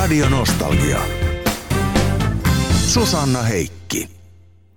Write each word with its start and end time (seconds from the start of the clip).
Radio 0.00 0.28
Nostalgia. 0.28 0.98
Susanna 2.72 3.42
Heikki. 3.42 4.08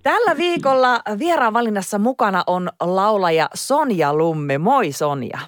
Tällä 0.02 0.36
viikolla 0.36 1.00
vieraan 1.18 1.52
valinnassa 1.52 1.98
mukana 1.98 2.44
on 2.46 2.68
laulaja 2.80 3.48
Sonja 3.54 4.14
Lumme. 4.14 4.58
Moi 4.58 4.92
Sonja. 4.92 5.38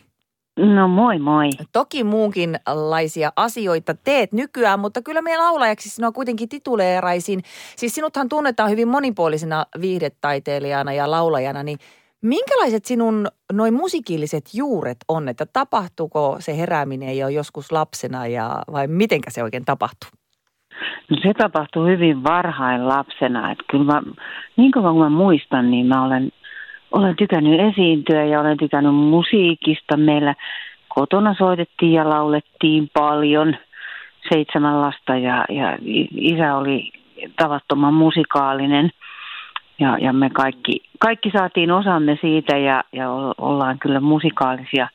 No 0.77 0.89
moi 0.89 1.19
moi. 1.19 1.51
Toki 1.73 2.05
muunkinlaisia 2.05 3.33
asioita 3.37 3.95
teet 3.95 4.33
nykyään, 4.33 4.81
mutta 4.81 5.03
kyllä 5.03 5.23
meidän 5.23 5.45
laulajaksi 5.45 5.89
sinua 5.89 6.13
kuitenkin 6.13 6.49
tituleeraisin. 6.49 7.43
Siis 7.77 7.95
sinuthan 7.95 8.29
tunnetaan 8.29 8.71
hyvin 8.71 8.89
monipuolisena 8.89 9.67
viihdetaiteilijana 9.81 10.93
ja 10.93 11.11
laulajana, 11.11 11.63
niin 11.63 11.79
minkälaiset 12.27 12.85
sinun 12.85 13.27
noin 13.53 13.75
musiikilliset 13.75 14.45
juuret 14.55 14.99
on? 15.09 15.29
Että 15.29 15.47
tapahtuuko 15.53 16.37
se 16.39 16.57
herääminen 16.57 17.19
jo 17.19 17.29
joskus 17.29 17.73
lapsena 17.73 18.27
ja 18.27 18.63
vai 18.73 18.87
mitenkä 18.87 19.31
se 19.31 19.43
oikein 19.43 19.65
tapahtuu? 19.65 20.11
No 21.11 21.17
se 21.23 21.35
tapahtui 21.35 21.91
hyvin 21.91 22.25
varhain 22.25 22.89
lapsena. 22.89 23.51
Että 23.53 23.65
kyllä 23.71 23.85
mä, 23.85 24.03
niin 24.57 24.73
kuin 24.73 24.99
mä 24.99 25.09
muistan, 25.09 25.71
niin 25.71 25.87
mä 25.87 26.05
olen, 26.05 26.33
olen 26.91 27.17
tykännyt 27.17 27.61
esiintyä 27.61 28.25
ja 28.25 28.41
olen 28.41 28.59
tykännyt 28.59 28.95
musiikista. 28.95 29.97
Meillä 29.97 30.35
kotona 30.89 31.35
soitettiin 31.39 31.93
ja 31.93 32.11
laulettiin 32.11 32.91
paljon 32.95 33.57
seitsemän 34.33 34.81
lasta 34.81 35.17
ja, 35.17 35.45
ja 35.49 35.79
isä 36.17 36.57
oli 36.57 36.93
tavattoman 37.37 37.95
musikaalinen. 37.95 38.91
Ja, 39.79 39.99
ja 40.01 40.13
me 40.13 40.31
kaikki, 40.31 40.81
kaikki 40.99 41.31
saatiin 41.31 41.71
osamme 41.71 42.19
siitä 42.21 42.57
ja, 42.57 42.85
ja 42.93 43.11
ollaan 43.39 43.79
kyllä 43.79 44.01
musikaalisia. 44.01 44.89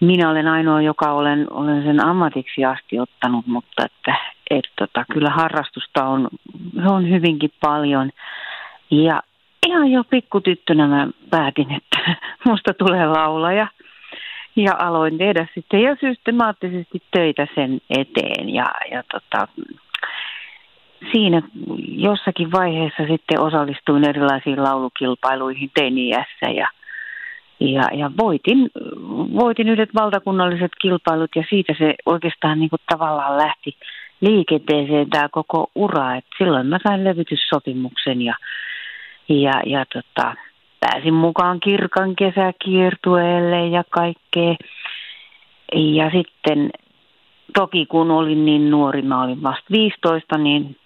Minä 0.00 0.30
olen 0.30 0.48
ainoa, 0.48 0.82
joka 0.82 1.12
olen, 1.12 1.52
olen 1.52 1.82
sen 1.82 2.06
ammatiksi 2.06 2.64
asti 2.64 3.00
ottanut, 3.00 3.46
mutta 3.46 3.84
että 3.84 4.14
et 4.50 4.64
tota, 4.78 5.04
kyllä 5.12 5.30
harrastusta 5.30 6.04
on, 6.04 6.28
on 6.86 7.10
hyvinkin 7.10 7.50
paljon. 7.60 8.10
Ja 8.90 9.22
ihan 9.66 9.90
jo 9.90 10.04
pikkutyttönä 10.04 10.86
mä 10.86 11.08
päätin, 11.30 11.72
että 11.72 12.16
musta 12.48 12.74
tulee 12.74 13.06
laulaja. 13.06 13.66
Ja 14.56 14.72
aloin 14.78 15.18
tehdä 15.18 15.46
sitten 15.54 15.82
ja 15.82 15.96
systemaattisesti 16.00 17.02
töitä 17.10 17.46
sen 17.54 17.80
eteen. 17.90 18.54
Ja, 18.54 18.66
ja 18.90 19.02
tota, 19.12 19.48
siinä 21.12 21.42
jossakin 21.88 22.52
vaiheessa 22.52 23.06
sitten 23.08 23.40
osallistuin 23.40 24.08
erilaisiin 24.08 24.62
laulukilpailuihin 24.62 25.70
teiniässä 25.74 26.46
ja, 26.54 26.68
ja, 27.60 27.82
ja 27.92 28.10
voitin, 28.18 28.70
voitin 29.40 29.68
yhdet 29.68 29.90
valtakunnalliset 29.94 30.72
kilpailut 30.82 31.30
ja 31.36 31.44
siitä 31.50 31.74
se 31.78 31.94
oikeastaan 32.06 32.60
niin 32.60 32.70
kuin 32.70 32.82
tavallaan 32.88 33.36
lähti 33.36 33.76
liikenteeseen 34.20 35.10
tämä 35.10 35.28
koko 35.28 35.70
ura. 35.74 36.16
Et 36.16 36.24
silloin 36.38 36.66
mä 36.66 36.78
sain 36.88 37.04
levytyssopimuksen 37.04 38.22
ja, 38.22 38.34
ja, 39.28 39.62
ja 39.66 39.84
tota, 39.92 40.34
pääsin 40.80 41.14
mukaan 41.14 41.60
Kirkan 41.60 42.16
kesäkiertueelle 42.16 43.66
ja 43.66 43.84
kaikkea. 43.90 44.54
Ja 45.72 46.10
sitten 46.10 46.70
toki 47.58 47.86
kun 47.86 48.10
olin 48.10 48.44
niin 48.44 48.70
nuori, 48.70 49.02
mä 49.02 49.22
olin 49.22 49.42
vasta 49.42 49.64
15, 49.70 50.38
niin 50.38 50.76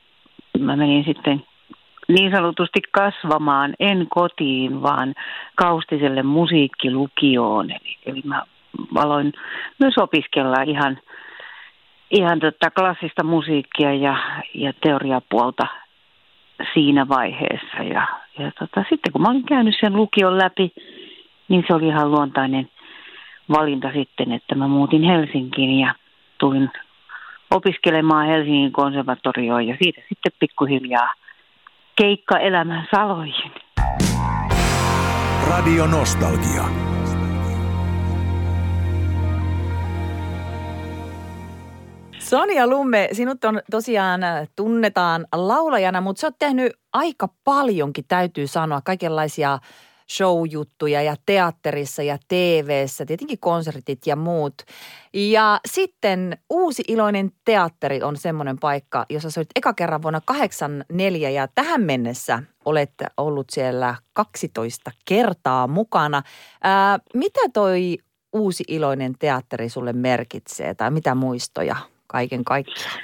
mä 0.60 0.76
menin 0.76 1.04
sitten 1.04 1.42
niin 2.08 2.30
sanotusti 2.30 2.80
kasvamaan, 2.92 3.74
en 3.80 4.06
kotiin, 4.10 4.82
vaan 4.82 5.14
Kaustiselle 5.54 6.22
musiikkilukioon. 6.22 7.70
Eli, 7.70 7.98
eli 8.06 8.22
mä 8.24 8.42
aloin 8.94 9.32
myös 9.78 9.94
opiskella 9.98 10.62
ihan 10.62 10.98
ihan 12.10 12.40
tota 12.40 12.70
klassista 12.70 13.24
musiikkia 13.24 13.94
ja, 13.94 14.16
ja 14.54 14.72
teoriapuolta 14.82 15.66
siinä 16.74 17.08
vaiheessa. 17.08 17.76
Ja, 17.76 18.06
ja 18.38 18.52
tota, 18.58 18.84
sitten 18.88 19.12
kun 19.12 19.22
mä 19.22 19.28
olin 19.28 19.46
käynyt 19.46 19.74
sen 19.80 19.96
lukion 19.96 20.38
läpi, 20.38 20.72
niin 21.48 21.64
se 21.66 21.74
oli 21.74 21.86
ihan 21.86 22.10
luontainen 22.10 22.68
valinta 23.56 23.90
sitten, 23.92 24.32
että 24.32 24.54
mä 24.54 24.68
muutin 24.68 25.02
Helsinkiin 25.02 25.80
ja 25.80 25.94
tulin 26.38 26.70
opiskelemaan 27.50 28.26
Helsingin 28.26 28.72
konservatorioon 28.72 29.66
ja 29.66 29.76
siitä 29.82 30.00
sitten 30.08 30.32
pikkuhiljaa 30.38 31.12
keikka 31.96 32.38
elämän 32.38 32.88
saloihin. 32.94 33.52
Radio 35.48 35.86
Nostalgia. 35.86 36.64
Sonia 42.18 42.66
Lumme, 42.66 43.08
sinut 43.12 43.44
on 43.44 43.60
tosiaan 43.70 44.22
äh, 44.22 44.48
tunnetaan 44.56 45.26
laulajana, 45.32 46.00
mutta 46.00 46.20
sä 46.20 46.26
oot 46.26 46.38
tehnyt 46.38 46.72
aika 46.92 47.28
paljonkin, 47.44 48.04
täytyy 48.08 48.46
sanoa, 48.46 48.80
kaikenlaisia 48.84 49.58
showjuttuja 50.12 51.02
ja 51.02 51.14
teatterissa 51.26 52.02
ja 52.02 52.18
TV:ssä, 52.28 53.06
tietenkin 53.06 53.38
konsertit 53.40 54.06
ja 54.06 54.16
muut. 54.16 54.54
Ja 55.14 55.60
sitten 55.66 56.38
Uusi 56.50 56.82
iloinen 56.88 57.30
teatteri 57.44 58.02
on 58.02 58.16
semmoinen 58.16 58.58
paikka, 58.58 59.06
jossa 59.10 59.30
sä 59.30 59.40
olit 59.40 59.48
eka 59.56 59.74
kerran 59.74 60.02
vuonna 60.02 60.20
84 60.24 61.30
ja 61.30 61.48
tähän 61.54 61.80
mennessä 61.80 62.42
olet 62.64 62.92
ollut 63.16 63.46
siellä 63.50 63.94
12 64.12 64.90
kertaa 65.08 65.66
mukana. 65.66 66.22
Ää, 66.62 66.98
mitä 67.14 67.40
toi 67.52 67.98
Uusi 68.32 68.64
iloinen 68.68 69.12
teatteri 69.18 69.68
sulle 69.68 69.92
merkitsee 69.92 70.74
tai 70.74 70.90
mitä 70.90 71.14
muistoja 71.14 71.76
kaiken 72.06 72.44
kaikkiaan? 72.44 73.00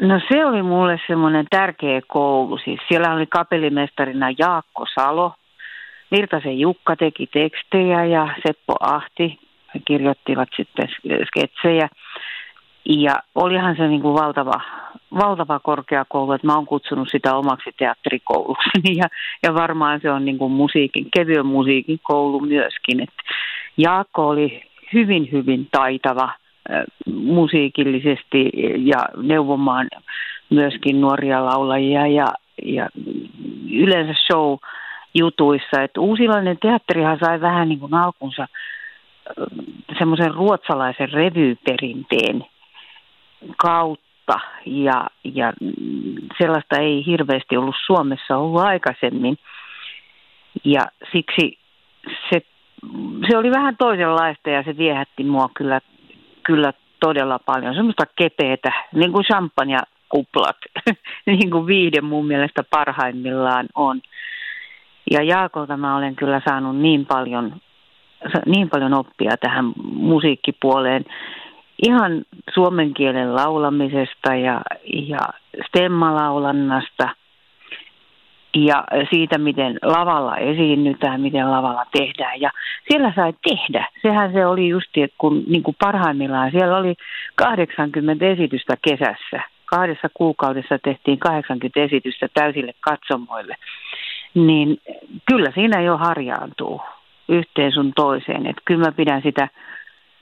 No 0.00 0.20
se 0.28 0.44
oli 0.44 0.62
mulle 0.62 1.00
semmoinen 1.06 1.46
tärkeä 1.50 2.00
koulu. 2.08 2.58
Siis 2.64 2.80
siellä 2.88 3.14
oli 3.14 3.26
kapellimestarina 3.26 4.26
Jaakko 4.38 4.86
Salo. 4.94 5.32
Virtasen 6.10 6.58
Jukka 6.58 6.96
teki 6.96 7.26
tekstejä 7.26 8.04
ja 8.04 8.34
Seppo 8.46 8.74
Ahti 8.80 9.38
kirjoittivat 9.84 10.48
sitten 10.56 10.88
sketsejä. 11.26 11.88
Ja 12.84 13.14
olihan 13.34 13.76
se 13.76 13.88
niin 13.88 14.02
kuin 14.02 14.14
valtava, 14.14 14.60
valtava 15.14 15.58
korkeakoulu, 15.58 16.32
että 16.32 16.46
mä 16.46 16.54
oon 16.54 16.66
kutsunut 16.66 17.08
sitä 17.10 17.34
omaksi 17.34 17.70
teatterikoulukseni 17.78 18.96
ja, 18.96 19.04
ja 19.42 19.54
varmaan 19.54 20.00
se 20.00 20.10
on 20.10 20.24
niin 20.24 20.38
kuin 20.38 20.52
musiikin, 20.52 21.06
kevyen 21.16 21.46
musiikin 21.46 21.98
koulu 22.02 22.40
myöskin. 22.40 23.00
Et 23.00 23.14
Jaakko 23.76 24.28
oli 24.28 24.62
hyvin, 24.92 25.28
hyvin 25.32 25.68
taitava– 25.72 26.30
musiikillisesti 27.06 28.50
ja 28.76 28.98
neuvomaan 29.16 29.88
myöskin 30.50 31.00
nuoria 31.00 31.44
laulajia 31.44 32.06
ja, 32.06 32.26
ja 32.62 32.88
yleensä 33.72 34.14
show 34.26 34.56
jutuissa. 35.14 35.82
Että 35.82 36.00
uusilainen 36.00 36.58
teatterihan 36.58 37.18
sai 37.24 37.40
vähän 37.40 37.68
niin 37.68 37.80
kuin 37.80 37.94
alkunsa 37.94 38.48
semmoisen 39.98 40.34
ruotsalaisen 40.34 41.12
revyperinteen 41.12 42.44
kautta 43.56 44.34
ja, 44.66 45.06
ja 45.24 45.52
sellaista 46.38 46.78
ei 46.78 47.06
hirveästi 47.06 47.56
ollut 47.56 47.76
Suomessa 47.86 48.36
ollut 48.36 48.60
aikaisemmin. 48.60 49.38
Ja 50.64 50.86
siksi 51.12 51.58
se, 52.30 52.42
se 53.30 53.36
oli 53.36 53.50
vähän 53.50 53.76
toisenlaista 53.76 54.50
ja 54.50 54.62
se 54.62 54.76
viehätti 54.76 55.24
mua 55.24 55.50
kyllä 55.54 55.80
kyllä 56.48 56.72
todella 57.00 57.38
paljon. 57.38 57.74
Semmoista 57.74 58.04
kepeätä, 58.16 58.72
niin 58.94 59.12
kuin 59.12 59.24
champagne-kuplat, 59.24 60.56
niin 61.26 61.50
kuin 61.50 61.66
viide 61.66 62.00
mun 62.00 62.26
mielestä 62.26 62.62
parhaimmillaan 62.70 63.66
on. 63.74 64.00
Ja 65.10 65.22
Jaakolta 65.22 65.76
mä 65.76 65.96
olen 65.96 66.16
kyllä 66.16 66.40
saanut 66.48 66.76
niin 66.76 67.06
paljon, 67.06 67.60
niin 68.46 68.70
paljon 68.70 68.94
oppia 68.94 69.36
tähän 69.40 69.72
musiikkipuoleen. 69.92 71.04
Ihan 71.88 72.22
suomen 72.54 72.94
kielen 72.94 73.34
laulamisesta 73.34 74.34
ja, 74.34 74.60
ja 75.08 75.18
stemmalaulannasta– 75.68 77.08
ja 78.66 78.84
siitä, 79.10 79.38
miten 79.38 79.78
lavalla 79.82 80.36
esiinnytään, 80.36 81.20
miten 81.20 81.50
lavalla 81.50 81.84
tehdään. 81.92 82.40
Ja 82.40 82.50
siellä 82.88 83.12
sai 83.16 83.32
tehdä. 83.48 83.88
Sehän 84.02 84.32
se 84.32 84.46
oli 84.46 84.68
just, 84.68 84.90
kun 85.18 85.44
niin 85.46 85.62
kuin 85.62 85.76
parhaimmillaan 85.80 86.50
siellä 86.50 86.76
oli 86.76 86.94
80 87.34 88.26
esitystä 88.26 88.74
kesässä. 88.82 89.40
Kahdessa 89.64 90.08
kuukaudessa 90.14 90.78
tehtiin 90.78 91.18
80 91.18 91.80
esitystä 91.80 92.28
täysille 92.34 92.72
katsomoille. 92.80 93.56
Niin 94.34 94.78
kyllä 95.26 95.52
siinä 95.54 95.80
jo 95.80 95.96
harjaantuu 95.96 96.80
yhteen 97.28 97.72
sun 97.72 97.92
toiseen. 97.96 98.46
Että 98.46 98.62
kyllä 98.64 98.84
mä 98.84 98.92
pidän 98.92 99.22
sitä, 99.22 99.48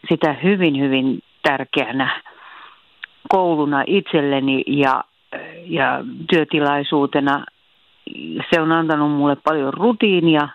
sitä 0.09 0.33
hyvin, 0.33 0.81
hyvin 0.81 1.23
tärkeänä 1.43 2.23
kouluna 3.29 3.85
itselleni 3.87 4.63
ja, 4.67 5.05
ja 5.65 6.05
työtilaisuutena 6.31 7.45
se 8.51 8.61
on 8.61 8.73
antanut 8.73 9.11
mulle 9.11 9.37
paljon 9.37 9.75
rutiinia. 9.75 10.49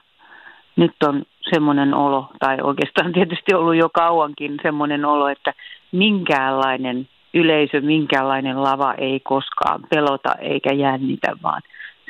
Nyt 0.75 1.03
on 1.03 1.23
semmoinen 1.53 1.93
olo, 1.93 2.31
tai 2.39 2.57
oikeastaan 2.61 3.13
tietysti 3.17 3.53
ollut 3.53 3.75
jo 3.75 3.89
kauankin 3.89 4.59
semmoinen 4.61 5.05
olo, 5.05 5.27
että 5.27 5.53
minkäänlainen 5.91 7.07
yleisö, 7.33 7.81
minkäänlainen 7.81 8.63
lava 8.63 8.93
ei 8.93 9.19
koskaan 9.19 9.81
pelota 9.89 10.35
eikä 10.39 10.73
jännitä, 10.73 11.35
vaan 11.43 11.61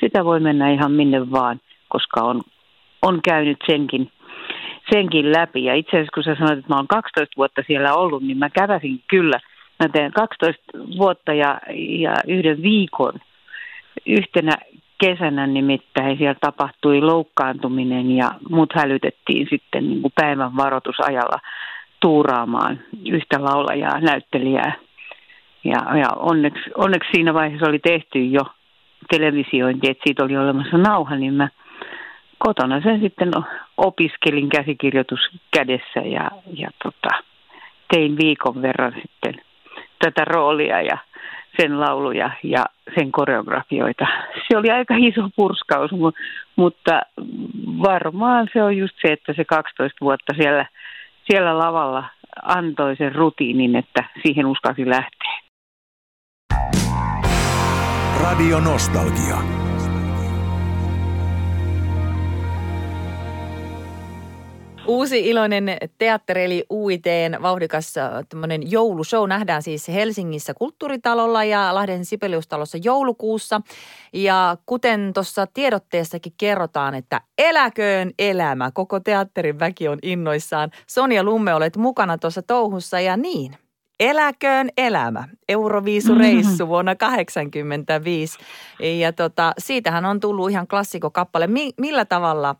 sitä 0.01 0.25
voi 0.25 0.39
mennä 0.39 0.71
ihan 0.71 0.91
minne 0.91 1.31
vaan, 1.31 1.59
koska 1.89 2.21
on, 2.21 2.41
on 3.01 3.19
käynyt 3.23 3.57
senkin, 3.65 4.11
senkin 4.93 5.31
läpi. 5.31 5.63
Ja 5.63 5.75
itse 5.75 5.97
asiassa 5.97 6.13
kun 6.13 6.23
sä 6.23 6.35
sanoit, 6.35 6.59
että 6.59 6.73
mä 6.73 6.77
oon 6.77 6.87
12 6.87 7.37
vuotta 7.37 7.61
siellä 7.67 7.93
ollut, 7.93 8.23
niin 8.23 8.37
mä 8.37 8.49
käväsin 8.49 9.03
kyllä. 9.07 9.39
Mä 9.79 9.89
teen 9.89 10.11
12 10.11 10.63
vuotta 10.97 11.33
ja, 11.33 11.59
ja 11.75 12.13
yhden 12.27 12.61
viikon 12.61 13.13
yhtenä 14.05 14.51
kesänä 15.05 15.47
nimittäin 15.47 16.17
siellä 16.17 16.35
tapahtui 16.41 17.01
loukkaantuminen 17.01 18.11
ja 18.11 18.31
mut 18.49 18.73
hälytettiin 18.75 19.47
sitten 19.49 19.89
niin 19.89 20.01
kuin 20.01 20.13
päivän 20.15 20.57
varoitusajalla 20.57 21.39
tuuraamaan 21.99 22.79
yhtä 23.05 23.43
laulajaa, 23.43 23.99
näyttelijää. 23.99 24.73
Ja, 25.63 25.97
ja 25.97 26.07
onneksi, 26.15 26.69
onneksi 26.77 27.09
siinä 27.11 27.33
vaiheessa 27.33 27.69
oli 27.69 27.79
tehty 27.79 28.25
jo 28.25 28.41
televisiointi, 29.09 29.89
että 29.89 30.03
siitä 30.07 30.23
oli 30.23 30.37
olemassa 30.37 30.77
nauha, 30.77 31.15
niin 31.15 31.33
mä 31.33 31.49
kotona 32.37 32.81
sen 32.81 33.01
sitten 33.01 33.31
opiskelin 33.77 34.49
käsikirjoitus 34.49 35.19
kädessä 35.53 35.99
ja, 35.99 36.31
ja 36.53 36.69
tota, 36.83 37.23
tein 37.93 38.17
viikon 38.17 38.61
verran 38.61 38.93
sitten 39.01 39.41
tätä 39.99 40.25
roolia 40.25 40.81
ja 40.81 40.97
sen 41.59 41.79
lauluja 41.79 42.31
ja 42.43 42.65
sen 42.95 43.11
koreografioita. 43.11 44.07
Se 44.47 44.57
oli 44.57 44.69
aika 44.69 44.95
iso 44.97 45.29
purskaus, 45.35 45.91
mutta 46.55 47.01
varmaan 47.83 48.47
se 48.53 48.63
on 48.63 48.77
just 48.77 48.95
se, 49.01 49.13
että 49.13 49.33
se 49.33 49.45
12 49.45 49.97
vuotta 50.01 50.33
siellä, 50.37 50.65
siellä 51.31 51.57
lavalla 51.57 52.03
antoi 52.43 52.95
sen 52.95 53.15
rutiinin, 53.15 53.75
että 53.75 54.03
siihen 54.23 54.45
uskasi 54.45 54.89
lähteä. 54.89 55.50
Radio 58.21 58.59
Nostalgia. 58.59 59.37
Uusi 64.87 65.29
iloinen 65.29 65.77
teatteri 65.97 66.43
eli 66.43 66.65
UITn 66.69 67.41
vauhdikas 67.41 67.97
äh, 67.97 68.13
joulushow 68.65 69.29
nähdään 69.29 69.63
siis 69.63 69.87
Helsingissä 69.87 70.53
kulttuuritalolla 70.53 71.43
ja 71.43 71.75
Lahden 71.75 72.05
Sipeliustalossa 72.05 72.77
joulukuussa. 72.83 73.61
Ja 74.13 74.57
kuten 74.65 75.11
tuossa 75.13 75.47
tiedotteessakin 75.47 76.33
kerrotaan, 76.37 76.95
että 76.95 77.21
eläköön 77.37 78.11
elämä. 78.19 78.71
Koko 78.71 78.99
teatterin 78.99 79.59
väki 79.59 79.87
on 79.87 79.99
innoissaan. 80.01 80.71
Sonja 80.87 81.23
Lumme 81.23 81.53
olet 81.53 81.77
mukana 81.77 82.17
tuossa 82.17 82.41
touhussa 82.41 82.99
ja 82.99 83.17
niin. 83.17 83.55
Eläköön 84.01 84.69
elämä, 84.77 85.23
Euroviisureissu 85.49 86.67
vuonna 86.67 86.95
1985. 86.95 88.39
Ja 88.99 89.13
tota, 89.13 89.53
siitähän 89.57 90.05
on 90.05 90.19
tullut 90.19 90.49
ihan 90.49 90.67
klassikokappale. 90.67 91.47
Mi- 91.47 91.73
millä 91.77 92.05
tavalla 92.05 92.55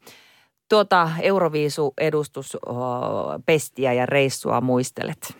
tuota 0.69 1.09
Euroviisu-edustuspestiä 1.21 3.93
ja 3.93 4.05
reissua 4.05 4.61
muistelet? 4.61 5.37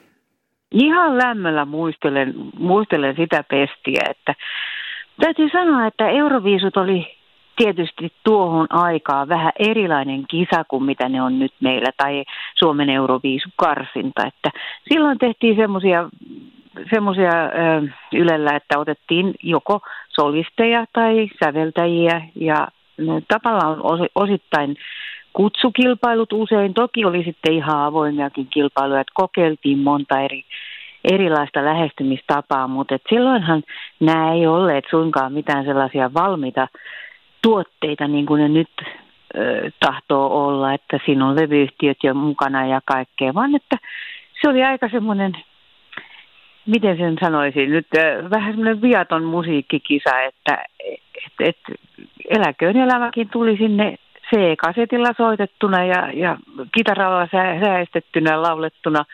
Ihan 0.72 1.18
lämmöllä 1.18 1.66
muistelen, 1.66 2.34
muistelen 2.60 3.16
sitä 3.16 3.44
pestiä, 3.50 4.02
että 4.10 4.36
täytyy 5.22 5.50
sanoa, 5.50 5.88
että 5.88 6.10
Euroviisut 6.10 6.78
oli 6.78 7.21
tietysti 7.56 8.12
tuohon 8.24 8.68
aikaan 8.70 9.30
vähän 9.30 9.52
erilainen 9.60 10.24
kisa 10.28 10.64
kuin 10.68 10.84
mitä 10.84 11.10
ne 11.10 11.22
on 11.22 11.40
nyt 11.40 11.54
meillä, 11.60 11.92
tai 11.98 12.24
Suomen 12.56 12.90
Euroviisukarsinta, 12.90 14.26
että 14.28 14.50
silloin 14.90 15.18
tehtiin 15.18 15.56
semmoisia 15.56 16.10
semmoisia 16.94 17.32
Ylellä, 18.14 18.56
että 18.56 18.80
otettiin 18.80 19.34
joko 19.44 19.80
solisteja 20.10 20.86
tai 20.94 21.28
säveltäjiä 21.44 22.22
ja 22.36 22.68
tavallaan 23.28 23.78
osittain 24.16 24.76
kutsukilpailut 25.34 26.34
usein. 26.34 26.74
Toki 26.74 27.06
oli 27.06 27.24
sitten 27.24 27.54
ihan 27.54 27.78
avoimiakin 27.78 28.48
kilpailuja, 28.48 29.02
että 29.02 29.12
kokeiltiin 29.14 29.80
monta 29.80 30.20
eri, 30.20 30.44
erilaista 31.12 31.66
lähestymistapaa, 31.66 32.68
mutta 32.68 32.96
et 32.96 33.02
silloinhan 33.10 33.64
nämä 34.00 34.34
ei 34.34 34.48
olleet 34.48 34.86
suinkaan 34.90 35.34
mitään 35.34 35.66
sellaisia 35.66 36.14
valmiita 36.14 36.68
tuotteita 37.42 38.08
niin 38.08 38.26
kuin 38.26 38.42
ne 38.42 38.50
nyt 38.50 38.70
ö, 39.36 39.72
tahtoo 39.80 40.46
olla, 40.46 40.74
että 40.74 41.00
siinä 41.06 41.28
on 41.28 41.36
levyyhtiöt 41.36 41.98
jo 42.04 42.14
mukana 42.14 42.66
ja 42.66 42.82
kaikkea, 42.86 43.34
vaan 43.34 43.56
että 43.56 43.78
se 44.42 44.50
oli 44.50 44.64
aika 44.64 44.90
semmoinen, 44.90 45.32
miten 46.66 46.98
sen 46.98 47.18
sanoisin, 47.22 47.70
nyt 47.70 47.88
ö, 47.98 48.30
vähän 48.30 48.54
semmoinen 48.54 48.82
viaton 48.82 49.24
musiikkikisa, 49.24 50.22
että 50.22 50.64
et, 50.84 51.34
et, 51.40 51.58
eläköön 52.30 52.78
elämäkin 52.78 53.30
tuli 53.30 53.58
sinne 53.58 53.96
C-kasetilla 54.30 55.14
soitettuna 55.18 55.84
ja, 55.84 56.12
ja 56.14 56.38
kitaralla 56.76 57.28
sä, 57.32 57.66
säästettynä, 57.66 58.42
laulettuna 58.42 59.06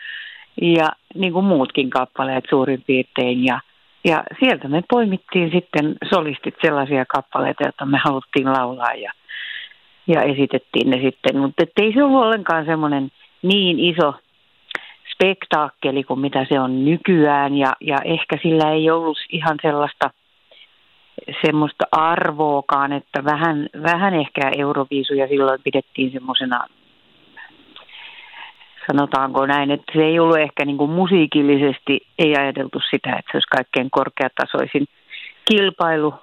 ja 0.62 0.88
niin 1.14 1.32
kuin 1.32 1.44
muutkin 1.44 1.90
kappaleet 1.90 2.44
suurin 2.50 2.82
piirtein. 2.86 3.44
Ja, 3.44 3.60
ja 4.04 4.24
sieltä 4.40 4.68
me 4.68 4.82
poimittiin 4.90 5.50
sitten 5.50 5.96
solistit 6.14 6.54
sellaisia 6.62 7.04
kappaleita, 7.06 7.64
joita 7.64 7.86
me 7.86 7.98
haluttiin 8.04 8.52
laulaa 8.52 8.94
ja, 8.94 9.12
ja 10.06 10.22
esitettiin 10.22 10.90
ne 10.90 10.96
sitten. 10.96 11.38
Mutta 11.38 11.64
ei 11.76 11.92
se 11.92 12.02
ollut 12.02 12.22
ollenkaan 12.22 12.64
semmoinen 12.64 13.10
niin 13.42 13.78
iso 13.78 14.14
spektaakkeli 15.14 16.04
kuin 16.04 16.20
mitä 16.20 16.46
se 16.48 16.60
on 16.60 16.84
nykyään 16.84 17.56
ja, 17.56 17.72
ja 17.80 17.96
ehkä 18.04 18.38
sillä 18.42 18.72
ei 18.72 18.90
ollut 18.90 19.18
ihan 19.30 19.58
sellaista– 19.62 20.10
semmoista 21.44 21.84
arvoakaan, 21.92 22.92
että 22.92 23.24
vähän, 23.24 23.68
vähän 23.82 24.14
ehkä 24.14 24.50
Euroviisuja 24.58 25.28
silloin 25.28 25.60
pidettiin 25.64 26.12
semmoisena, 26.12 26.66
sanotaanko 28.92 29.46
näin, 29.46 29.70
että 29.70 29.92
se 29.92 30.04
ei 30.04 30.18
ollut 30.18 30.38
ehkä 30.38 30.64
niin 30.64 30.76
kuin 30.78 30.90
musiikillisesti, 30.90 32.00
ei 32.18 32.36
ajateltu 32.36 32.80
sitä, 32.90 33.10
että 33.10 33.30
se 33.32 33.36
olisi 33.36 33.48
kaikkein 33.48 33.90
korkeatasoisin 33.90 34.86
kilpailu, 35.50 36.14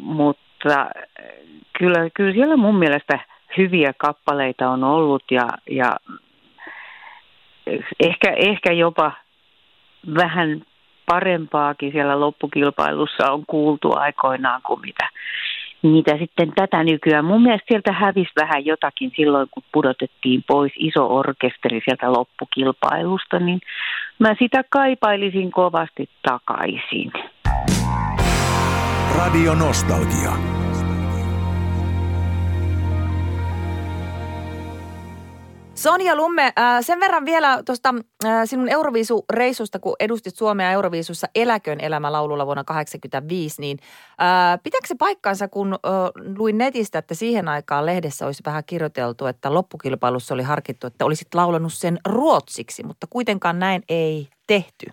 mutta 0.00 0.86
kyllä, 1.78 2.10
kyllä 2.14 2.32
siellä 2.32 2.56
mun 2.56 2.78
mielestä 2.78 3.18
hyviä 3.56 3.92
kappaleita 3.96 4.70
on 4.70 4.84
ollut 4.84 5.22
ja, 5.30 5.48
ja 5.70 5.96
ehkä, 8.00 8.32
ehkä 8.36 8.72
jopa 8.72 9.12
vähän 10.16 10.62
parempaakin 11.06 11.92
siellä 11.92 12.20
loppukilpailussa 12.20 13.32
on 13.32 13.44
kuultu 13.46 13.92
aikoinaan 13.96 14.62
kuin 14.62 14.80
mitä, 14.80 15.08
mitä 15.82 16.18
sitten 16.18 16.52
tätä 16.54 16.84
nykyään. 16.84 17.24
Mun 17.24 17.42
mielestä 17.42 17.66
sieltä 17.68 17.92
hävisi 17.92 18.30
vähän 18.40 18.66
jotakin 18.66 19.12
silloin, 19.16 19.48
kun 19.50 19.62
pudotettiin 19.72 20.44
pois 20.46 20.72
iso 20.76 21.16
orkesteri 21.16 21.80
sieltä 21.84 22.12
loppukilpailusta, 22.12 23.38
niin 23.38 23.60
mä 24.18 24.34
sitä 24.38 24.64
kaipailisin 24.70 25.50
kovasti 25.50 26.08
takaisin. 26.22 27.12
Radio 29.18 29.54
Nostalgia. 29.54 30.61
Sonja 35.82 36.16
Lumme, 36.16 36.42
äh, 36.42 36.78
sen 36.80 37.00
verran 37.00 37.24
vielä 37.24 37.62
tuosta 37.66 37.94
äh, 38.24 38.40
sinun 38.44 38.68
Euroviisu-reissusta, 38.68 39.78
kun 39.78 39.96
edustit 40.00 40.34
Suomea 40.36 40.70
Euroviisussa 40.70 41.26
Eläkön 41.34 41.80
elämälaululla 41.80 42.46
vuonna 42.46 42.64
1985, 42.64 43.60
niin 43.60 43.78
äh, 44.20 44.60
pitääkö 44.62 44.86
se 44.86 44.94
paikkansa, 44.98 45.48
kun 45.48 45.78
luin 46.38 46.58
netistä, 46.58 46.98
että 46.98 47.14
siihen 47.14 47.48
aikaan 47.48 47.86
lehdessä 47.86 48.26
olisi 48.26 48.42
vähän 48.46 48.62
kirjoiteltu, 48.66 49.26
että 49.26 49.54
loppukilpailussa 49.54 50.34
oli 50.34 50.42
harkittu, 50.42 50.86
että 50.86 51.04
olisit 51.04 51.34
laulanut 51.34 51.72
sen 51.72 51.98
ruotsiksi, 52.08 52.86
mutta 52.86 53.06
kuitenkaan 53.10 53.58
näin 53.58 53.82
ei 53.88 54.28
tehty? 54.46 54.86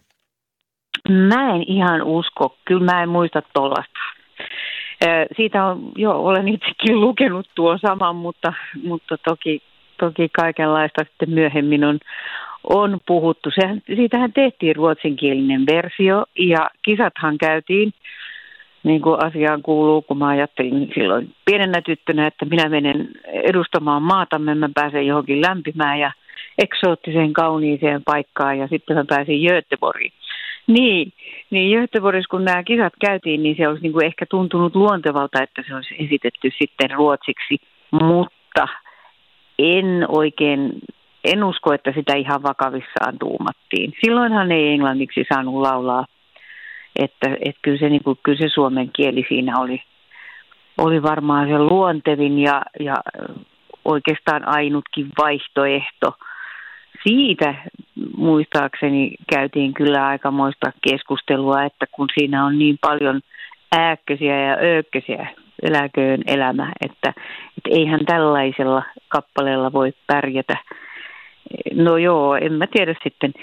Mä 1.10 1.55
en 1.55 1.63
ihan 1.67 2.03
usko. 2.03 2.58
Kyllä 2.65 2.93
mä 2.93 3.03
en 3.03 3.10
muista 3.10 3.41
tuollaista. 3.53 4.00
Siitä 5.36 5.65
on, 5.65 5.91
joo, 5.96 6.27
olen 6.27 6.48
itsekin 6.48 7.01
lukenut 7.01 7.48
tuo 7.55 7.77
saman, 7.77 8.15
mutta, 8.15 8.53
mutta 8.84 9.17
toki 9.17 9.62
toki 10.00 10.29
kaikenlaista 10.29 11.03
sitten 11.03 11.29
myöhemmin 11.29 11.84
on, 11.84 12.00
on 12.63 13.00
puhuttu. 13.08 13.50
Sehän, 13.51 13.82
siitähän 13.96 14.34
tehtiin 14.34 14.75
ruotsinkielinen 14.75 15.65
versio 15.65 16.25
ja 16.39 16.70
kisathan 16.82 17.38
käytiin 17.38 17.94
niin 18.84 19.01
kuin 19.01 19.25
asiaan 19.25 19.62
kuuluu, 19.62 20.01
kun 20.01 20.18
mä 20.18 20.27
ajattelin 20.27 20.91
silloin 20.94 21.34
pienenä 21.46 21.82
tyttönä, 21.82 22.27
että 22.27 22.46
minä 22.46 22.70
menen 22.70 23.10
edustamaan 23.25 24.01
maatamme, 24.01 24.56
mä 24.56 24.70
pääsen 24.75 25.08
johonkin 25.08 25.41
lämpimään 25.41 26.00
ja 26.00 26.12
eksoottiseen 26.58 27.34
kauniiseen 27.34 28.03
paikkaan 28.03 28.58
ja 28.58 28.68
sitten 28.68 28.98
mä 28.98 29.06
pääsin 29.08 29.41
Göteborgiin. 29.48 30.13
Niin, 30.68 31.13
niin 31.50 31.79
Göteborgissa 31.79 32.29
kun 32.29 32.46
nämä 32.46 32.63
kisat 32.63 32.94
käytiin, 33.06 33.44
niin 33.44 33.56
se 33.58 33.68
olisi 33.68 33.84
niin 33.84 33.94
kuin 33.94 34.06
ehkä 34.06 34.25
tuntunut 34.25 34.75
luontevalta, 34.75 35.44
että 35.44 35.63
se 35.68 35.75
olisi 35.75 35.96
esitetty 36.00 36.50
sitten 36.58 36.91
ruotsiksi, 36.91 37.58
mutta 37.91 38.68
en 39.60 40.06
oikein, 40.08 40.72
en 41.24 41.44
usko, 41.44 41.74
että 41.74 41.92
sitä 41.96 42.16
ihan 42.16 42.44
vakavissaan 42.44 43.20
tuumattiin. 43.20 43.94
Silloinhan 44.06 44.51
ei 44.51 44.68
englanniksi 44.68 45.25
saanut 45.34 45.62
laulaa 45.62 46.06
Että, 46.96 47.38
että 47.46 47.60
kyllä, 47.62 47.78
se, 47.78 47.89
niin 47.89 48.04
kuin, 48.04 48.20
kyllä 48.24 48.38
se 48.38 48.50
suomen 48.50 48.89
kieli 48.94 49.25
siinä 49.28 49.60
oli, 49.60 49.82
oli 50.78 51.04
varmaan 51.04 51.48
se 51.48 51.60
luontevin 51.60 52.39
ja, 52.39 52.62
ja 52.80 52.96
oikeastaan 53.86 54.48
ainutkin 54.48 55.08
vaihtoehto. 55.18 56.13
Siitä 57.04 57.56
muistaakseni 58.18 59.12
käytiin 59.34 59.74
kyllä 59.74 60.08
aikamoista 60.08 60.72
keskustelua, 60.89 61.63
että 61.63 61.86
kun 61.92 62.08
siinä 62.13 62.46
on 62.46 62.60
niin 62.60 62.78
paljon 62.82 63.22
ääkkösiä 63.72 64.39
ja 64.42 64.58
öökkösiä 64.63 65.28
eläköön 65.63 66.22
elämä, 66.28 66.72
että, 66.82 67.13
että 67.58 67.70
eihän 67.70 68.06
tällaisella 68.06 68.84
kappaleella 69.08 69.74
voi 69.74 69.94
pärjätä. 70.08 70.58
No 71.74 71.98
joo, 71.98 72.36
en 72.36 72.54
mä 72.54 72.68
tiedä 72.68 72.96
sitten. 73.04 73.34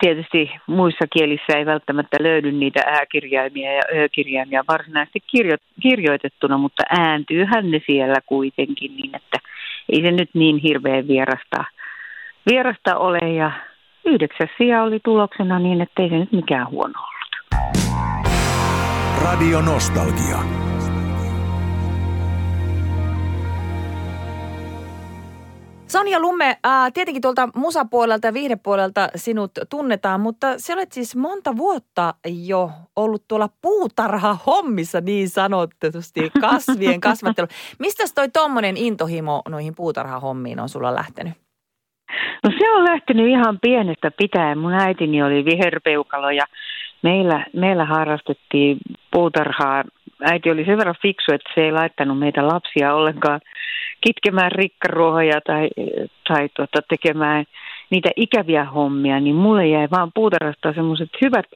Tietysti 0.00 0.50
muissa 0.66 1.06
kielissä 1.12 1.58
ei 1.58 1.66
välttämättä 1.66 2.16
löydy 2.20 2.52
niitä 2.52 2.80
ääkirjaimia 2.86 3.72
ja 3.72 3.82
öökirjaimia 3.94 4.64
varsinaisesti 4.68 5.20
kirjo- 5.26 5.80
kirjoitettuna, 5.82 6.58
mutta 6.58 6.82
ääntyyhän 6.98 7.70
ne 7.70 7.80
siellä 7.86 8.20
kuitenkin 8.26 8.96
niin, 8.96 9.16
että 9.16 9.38
ei 9.88 10.02
se 10.02 10.10
nyt 10.10 10.30
niin 10.34 10.58
hirveän 10.58 11.08
vierasta, 11.08 11.64
vierasta 12.50 12.96
ole. 12.96 13.32
Ja 13.32 13.50
yhdeksäs 14.04 14.48
sija 14.58 14.82
oli 14.82 15.00
tuloksena 15.04 15.58
niin, 15.58 15.80
että 15.80 16.02
ei 16.02 16.08
se 16.08 16.18
nyt 16.18 16.32
mikään 16.32 16.70
huono 16.70 16.98
ollut. 16.98 17.20
Radio 19.22 19.60
Nostalgia. 19.60 20.69
Sonja 25.90 26.20
Lumme, 26.20 26.56
ää, 26.64 26.90
tietenkin 26.90 27.22
tuolta 27.22 27.48
musapuolelta 27.54 28.26
ja 28.26 28.34
viihdepuolelta 28.34 29.08
sinut 29.14 29.50
tunnetaan, 29.70 30.20
mutta 30.20 30.46
se 30.56 30.72
olet 30.72 30.92
siis 30.92 31.16
monta 31.16 31.56
vuotta 31.56 32.14
jo 32.46 32.70
ollut 32.96 33.24
tuolla 33.28 33.48
puutarha-hommissa 33.62 35.00
niin 35.00 35.28
sanotusti, 35.28 36.30
kasvien 36.40 37.00
kasvattelu. 37.08 37.46
Mistä 37.78 38.04
toi 38.14 38.28
tuommoinen 38.28 38.76
intohimo 38.76 39.42
noihin 39.48 39.74
puutarha-hommiin 39.74 40.60
on 40.60 40.68
sulla 40.68 40.94
lähtenyt? 40.94 41.32
No 42.44 42.50
se 42.58 42.70
on 42.70 42.84
lähtenyt 42.84 43.28
ihan 43.28 43.58
pienestä 43.62 44.10
pitäen. 44.18 44.58
Mun 44.58 44.74
äitini 44.74 45.22
oli 45.22 45.44
viherpeukalo 45.44 46.30
ja 46.30 46.44
meillä, 47.02 47.46
meillä 47.52 47.84
harrastettiin 47.84 48.78
puutarhaa. 49.12 49.84
Äiti 50.20 50.50
oli 50.50 50.64
sen 50.64 50.78
verran 50.78 51.02
fiksu, 51.02 51.32
että 51.32 51.50
se 51.54 51.60
ei 51.60 51.72
laittanut 51.72 52.18
meitä 52.18 52.46
lapsia 52.46 52.94
ollenkaan 52.94 53.40
kitkemään 54.00 54.52
rikkaruohoja 54.52 55.40
tai, 55.46 55.68
tai 56.28 56.48
tuota, 56.56 56.78
tekemään 56.88 57.44
niitä 57.90 58.10
ikäviä 58.16 58.64
hommia, 58.64 59.20
niin 59.20 59.36
mulle 59.36 59.66
jäi 59.66 59.88
vaan 59.90 60.10
puutarhasta 60.14 60.72
semmoiset 60.72 61.10
hyvät, 61.20 61.46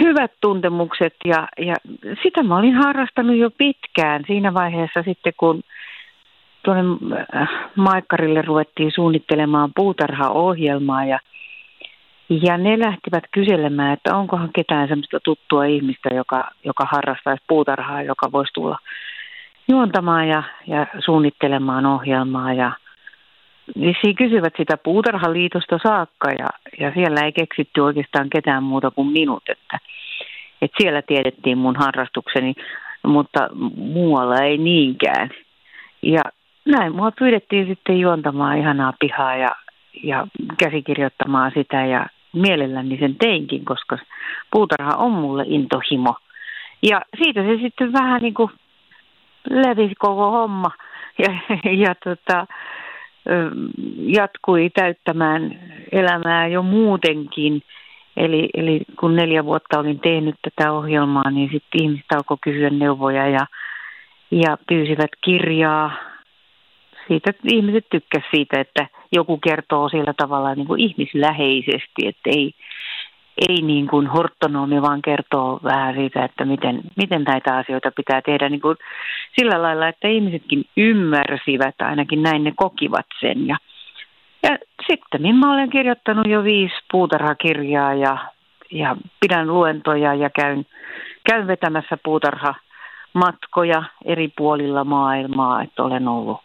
hyvät 0.00 0.32
tuntemukset 0.40 1.14
ja, 1.24 1.48
ja 1.58 1.74
sitä 2.22 2.42
mä 2.42 2.56
olin 2.56 2.74
harrastanut 2.74 3.36
jo 3.36 3.50
pitkään. 3.50 4.24
Siinä 4.26 4.54
vaiheessa 4.54 5.02
sitten, 5.02 5.32
kun 5.36 5.62
tuonne 6.62 6.82
äh, 7.34 7.48
Maikkarille 7.76 8.42
ruvettiin 8.42 8.92
suunnittelemaan 8.94 9.70
puutarhaohjelmaa 9.76 11.04
ja, 11.04 11.18
ja 12.28 12.58
ne 12.58 12.78
lähtivät 12.78 13.24
kyselemään, 13.30 13.92
että 13.92 14.16
onkohan 14.16 14.50
ketään 14.54 14.88
semmoista 14.88 15.20
tuttua 15.20 15.64
ihmistä, 15.64 16.08
joka, 16.14 16.50
joka 16.64 16.84
harrastaisi 16.92 17.44
puutarhaa, 17.48 18.02
joka 18.02 18.32
voisi 18.32 18.52
tulla 18.52 18.78
juontamaan 19.68 20.28
ja, 20.28 20.42
ja 20.66 20.86
suunnittelemaan 20.98 21.86
ohjelmaa 21.86 22.52
ja 22.52 22.72
vissiin 23.80 24.16
kysyvät 24.16 24.54
sitä 24.56 24.76
puutarhaliitosta 24.76 25.78
saakka 25.82 26.30
ja, 26.30 26.46
ja 26.80 26.92
siellä 26.94 27.20
ei 27.24 27.32
keksitty 27.32 27.80
oikeastaan 27.80 28.30
ketään 28.30 28.62
muuta 28.62 28.90
kuin 28.90 29.08
minut, 29.08 29.42
että, 29.48 29.78
että 30.62 30.76
siellä 30.82 31.02
tiedettiin 31.02 31.58
mun 31.58 31.76
harrastukseni, 31.76 32.54
mutta 33.02 33.48
muualla 33.76 34.36
ei 34.36 34.58
niinkään. 34.58 35.30
Ja 36.02 36.22
näin 36.64 36.94
mua 36.94 37.10
pyydettiin 37.18 37.66
sitten 37.66 38.00
juontamaan 38.00 38.58
ihanaa 38.58 38.92
pihaa 39.00 39.36
ja, 39.36 39.50
ja 40.02 40.26
käsikirjoittamaan 40.58 41.52
sitä 41.54 41.86
ja 41.86 42.06
mielelläni 42.32 42.98
sen 42.98 43.16
teinkin, 43.16 43.64
koska 43.64 43.98
puutarha 44.50 44.96
on 44.96 45.12
mulle 45.12 45.44
intohimo. 45.46 46.14
Ja 46.82 47.00
siitä 47.22 47.42
se 47.42 47.58
sitten 47.62 47.92
vähän 47.92 48.22
niin 48.22 48.34
kuin 48.34 48.50
levisi 49.50 49.94
koko 49.98 50.30
homma 50.30 50.70
ja, 51.24 51.40
ja 51.72 51.94
tota, 52.04 52.46
jatkui 53.98 54.70
täyttämään 54.70 55.60
elämää 55.92 56.46
jo 56.46 56.62
muutenkin. 56.62 57.62
Eli, 58.16 58.48
eli 58.54 58.80
kun 59.00 59.16
neljä 59.16 59.44
vuotta 59.44 59.78
olin 59.78 60.00
tehnyt 60.00 60.34
tätä 60.42 60.72
ohjelmaa, 60.72 61.30
niin 61.30 61.50
sitten 61.52 61.82
ihmiset 61.82 62.12
alkoi 62.14 62.36
kysyä 62.40 62.70
neuvoja 62.70 63.28
ja, 63.28 63.46
ja 64.30 64.58
pyysivät 64.68 65.10
kirjaa. 65.24 65.92
Siitä 67.08 67.32
ihmiset 67.44 67.86
tykkäsivät 67.90 68.30
siitä, 68.34 68.60
että 68.60 68.86
joku 69.12 69.38
kertoo 69.38 69.88
sillä 69.88 70.14
tavalla 70.16 70.54
niin 70.54 70.66
kuin 70.66 70.80
ihmisläheisesti, 70.80 72.06
että 72.06 72.30
ei, 72.30 72.54
ei 73.48 73.62
niin 73.62 73.86
kuin 73.88 74.06
hortonomi, 74.06 74.82
vaan 74.82 75.02
kertoo 75.02 75.60
vähän 75.64 75.94
siitä, 75.94 76.24
että 76.24 76.44
miten, 76.44 76.80
miten 76.96 77.24
näitä 77.24 77.56
asioita 77.56 77.90
pitää 77.96 78.22
tehdä 78.22 78.48
niin 78.48 78.60
kuin 78.60 78.76
sillä 79.38 79.62
lailla, 79.62 79.88
että 79.88 80.08
ihmisetkin 80.08 80.64
ymmärsivät, 80.76 81.74
ainakin 81.80 82.22
näin 82.22 82.44
ne 82.44 82.52
kokivat 82.56 83.06
sen. 83.20 83.46
Ja, 83.46 83.56
ja 84.42 84.58
sitten 84.86 85.36
mä 85.36 85.52
olen 85.52 85.70
kirjoittanut 85.70 86.26
jo 86.26 86.44
viisi 86.44 86.74
puutarhakirjaa 86.90 87.94
ja, 87.94 88.18
ja 88.70 88.96
pidän 89.20 89.46
luentoja 89.46 90.14
ja 90.14 90.30
käyn, 90.30 90.66
käyn 91.30 91.46
vetämässä 91.46 91.98
puutarhamatkoja 92.04 93.82
eri 94.04 94.32
puolilla 94.36 94.84
maailmaa, 94.84 95.62
että 95.62 95.82
olen 95.82 96.08
ollut, 96.08 96.40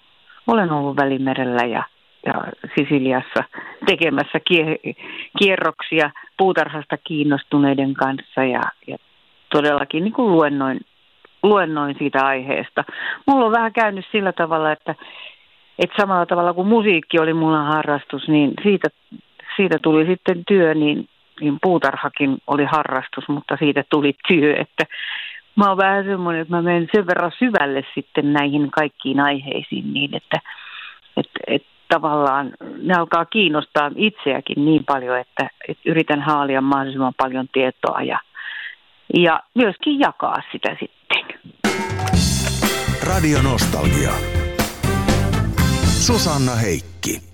olen 0.47 0.71
ollut 0.71 0.97
Välimerellä 0.97 1.65
ja 1.65 1.83
ja 2.25 2.34
Sisiliassa 2.75 3.44
tekemässä 3.86 4.39
kie- 4.39 4.94
kierroksia 5.39 6.12
puutarhasta 6.38 6.98
kiinnostuneiden 6.98 7.94
kanssa 7.94 8.44
ja, 8.44 8.62
ja 8.88 8.98
todellakin 9.50 10.03
niin 10.03 10.13
kuin 10.13 10.32
luennoin, 10.32 10.80
luennoin 11.44 11.96
siitä 11.98 12.25
aiheesta. 12.25 12.84
Mulla 13.27 13.46
on 13.46 13.51
vähän 13.51 13.74
käynyt 13.74 14.06
sillä 14.12 14.32
tavalla, 14.32 14.72
että, 14.72 14.96
että 15.80 15.96
samalla 16.01 16.25
tavalla 16.25 16.53
kuin 16.53 16.68
musiikki 16.68 17.20
oli 17.20 17.34
mulla 17.34 17.63
harrastus, 17.63 18.27
niin 18.27 18.53
siitä, 18.63 18.88
siitä 19.56 19.77
tuli 19.82 20.06
sitten 20.06 20.44
työ, 20.48 20.74
niin, 20.74 21.08
niin 21.42 21.58
puutarhakin 21.62 22.38
oli 22.48 22.65
harrastus, 22.65 23.27
mutta 23.27 23.58
siitä 23.60 23.84
tuli 23.89 24.13
työ, 24.27 24.56
että 24.60 24.86
mä 25.56 25.68
oon 25.68 25.77
vähän 25.77 26.06
semmoinen, 26.06 26.42
että 26.42 26.56
mä 26.56 26.62
menen 26.62 26.89
sen 26.96 27.08
verran 27.08 27.32
syvälle 27.39 27.84
sitten 27.96 28.34
näihin 28.34 28.72
kaikkiin 28.72 29.20
aiheisiin 29.20 29.94
niin, 29.94 30.15
että, 30.15 30.38
että, 31.18 31.39
että 31.48 31.73
tavallaan 31.93 32.51
ne 32.81 32.93
alkaa 32.93 33.25
kiinnostaa 33.25 33.91
itseäkin 33.95 34.65
niin 34.65 34.85
paljon, 34.85 35.19
että, 35.19 35.50
että 35.67 35.83
yritän 35.85 36.21
haalia 36.21 36.62
mahdollisimman 36.62 37.13
paljon 37.17 37.47
tietoa 37.53 38.01
ja, 38.01 38.19
ja 39.13 39.39
myöskin 39.55 40.00
jakaa 40.00 40.35
sitä 40.51 40.77
sitten. 40.79 41.39
Radio 43.07 43.41
Nostalgia. 43.41 44.12
Susanna 46.07 46.55
Heikki. 46.55 47.32